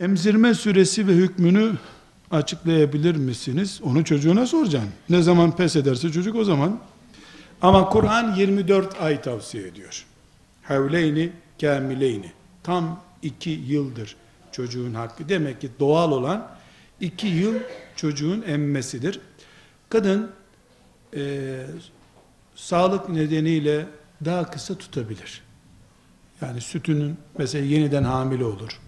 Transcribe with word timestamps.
Emzirme 0.00 0.54
süresi 0.54 1.06
ve 1.08 1.12
hükmünü 1.12 1.72
açıklayabilir 2.30 3.16
misiniz? 3.16 3.80
Onu 3.84 4.04
çocuğuna 4.04 4.46
soracaksın. 4.46 4.90
Ne 5.10 5.22
zaman 5.22 5.56
pes 5.56 5.76
ederse 5.76 6.12
çocuk 6.12 6.36
o 6.36 6.44
zaman. 6.44 6.80
Ama 7.62 7.88
Kur'an 7.88 8.34
24 8.34 9.00
ay 9.00 9.22
tavsiye 9.22 9.66
ediyor. 9.68 10.04
Havleyni 10.62 11.32
kamileyni. 11.60 12.32
Tam 12.62 13.00
iki 13.22 13.50
yıldır 13.50 14.16
çocuğun 14.52 14.94
hakkı. 14.94 15.28
Demek 15.28 15.60
ki 15.60 15.70
doğal 15.80 16.12
olan 16.12 16.50
iki 17.00 17.26
yıl 17.26 17.54
çocuğun 17.96 18.42
emmesidir. 18.46 19.20
Kadın 19.88 20.30
eee, 21.16 21.66
sağlık 22.54 23.08
nedeniyle 23.08 23.86
daha 24.24 24.50
kısa 24.50 24.74
tutabilir. 24.74 25.42
Yani 26.40 26.60
sütünün 26.60 27.16
mesela 27.38 27.64
yeniden 27.64 28.04
hamile 28.04 28.44
olur. 28.44 28.80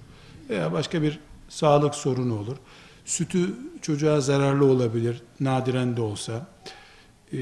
Veya 0.51 0.73
başka 0.73 1.03
bir 1.03 1.21
sağlık 1.49 1.95
sorunu 1.95 2.39
olur. 2.39 2.57
Sütü 3.05 3.55
çocuğa 3.83 4.21
zararlı 4.21 4.65
olabilir. 4.65 5.23
Nadiren 5.41 5.97
de 5.97 6.01
olsa. 6.01 6.47
Ee, 7.33 7.39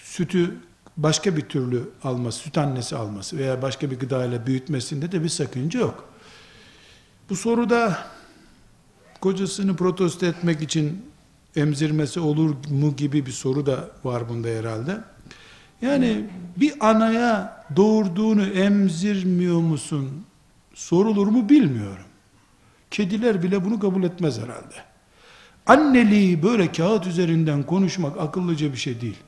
sütü 0.00 0.56
başka 0.96 1.36
bir 1.36 1.42
türlü 1.42 1.90
alması, 2.04 2.38
süt 2.38 2.58
annesi 2.58 2.96
alması 2.96 3.38
veya 3.38 3.62
başka 3.62 3.90
bir 3.90 3.98
gıdayla 3.98 4.46
büyütmesinde 4.46 5.12
de 5.12 5.22
bir 5.22 5.28
sakınca 5.28 5.80
yok. 5.80 6.04
Bu 7.30 7.36
soruda 7.36 7.98
kocasını 9.20 9.76
protesto 9.76 10.26
etmek 10.26 10.62
için 10.62 11.02
emzirmesi 11.56 12.20
olur 12.20 12.54
mu 12.70 12.96
gibi 12.96 13.26
bir 13.26 13.32
soru 13.32 13.66
da 13.66 13.90
var 14.04 14.28
bunda 14.28 14.48
herhalde. 14.48 15.00
Yani 15.82 16.24
bir 16.56 16.88
anaya 16.90 17.64
doğurduğunu 17.76 18.44
emzirmiyor 18.44 19.60
musun 19.60 20.24
sorulur 20.74 21.26
mu 21.26 21.48
bilmiyorum. 21.48 22.06
Kediler 22.90 23.42
bile 23.42 23.64
bunu 23.64 23.80
kabul 23.80 24.02
etmez 24.02 24.38
herhalde. 24.38 24.74
Anneliği 25.66 26.42
böyle 26.42 26.72
kağıt 26.72 27.06
üzerinden 27.06 27.62
konuşmak 27.62 28.20
akıllıca 28.20 28.72
bir 28.72 28.78
şey 28.78 29.00
değil. 29.00 29.18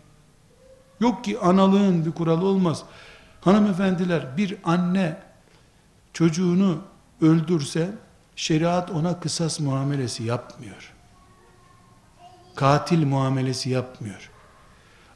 Yok 1.01 1.25
ki 1.25 1.39
analığın 1.39 2.07
bir 2.07 2.13
kuralı 2.13 2.47
olmaz. 2.47 2.83
Hanımefendiler 3.41 4.37
bir 4.37 4.57
anne 4.65 5.17
çocuğunu 6.13 6.79
öldürse 7.21 7.91
şeriat 8.37 8.91
ona 8.91 9.21
kısas 9.21 9.61
muamelesi 9.61 10.23
yapmıyor. 10.23 10.93
Katil 12.55 13.07
muamelesi 13.07 13.71
yapmıyor. 13.71 14.31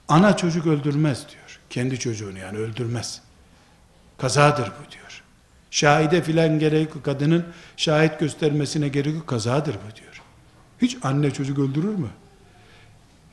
Ana 0.09 0.37
çocuk 0.37 0.67
öldürmez 0.67 1.29
diyor. 1.29 1.61
Kendi 1.71 1.99
çocuğunu 1.99 2.39
yani 2.39 2.59
öldürmez. 2.59 3.23
Kazadır 4.19 4.67
bu 4.67 4.91
diyor. 4.93 5.23
Şahide 5.71 6.23
filan 6.23 6.59
gerek. 6.59 7.05
Kadının 7.05 7.45
şahit 7.77 8.21
göstermesine 8.21 8.89
gerek 8.89 9.15
yok. 9.15 9.27
Kazadır 9.27 9.75
bu 9.75 9.97
diyor. 9.97 10.23
Hiç 10.83 10.97
anne 11.03 11.31
çocuk 11.31 11.59
öldürür 11.59 11.95
mü? 11.95 12.09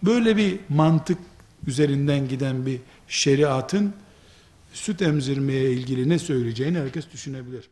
Böyle 0.03 0.37
bir 0.37 0.59
mantık 0.69 1.17
üzerinden 1.67 2.27
giden 2.27 2.65
bir 2.65 2.79
şeriatın 3.07 3.93
süt 4.73 5.01
emzirmeye 5.01 5.71
ilgili 5.71 6.09
ne 6.09 6.19
söyleyeceğini 6.19 6.79
herkes 6.79 7.11
düşünebilir. 7.13 7.69